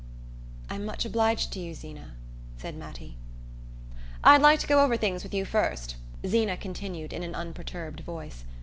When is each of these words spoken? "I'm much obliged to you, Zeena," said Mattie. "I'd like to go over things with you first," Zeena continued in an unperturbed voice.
"I'm 0.67 0.83
much 0.83 1.05
obliged 1.05 1.53
to 1.53 1.59
you, 1.59 1.75
Zeena," 1.75 2.15
said 2.57 2.75
Mattie. 2.75 3.17
"I'd 4.23 4.41
like 4.41 4.59
to 4.61 4.67
go 4.67 4.83
over 4.83 4.97
things 4.97 5.21
with 5.21 5.31
you 5.31 5.45
first," 5.45 5.95
Zeena 6.25 6.57
continued 6.57 7.13
in 7.13 7.21
an 7.21 7.35
unperturbed 7.35 7.99
voice. 7.99 8.43